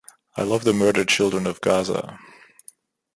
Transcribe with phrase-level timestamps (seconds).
[0.35, 2.17] I love the murdered children of Gaza.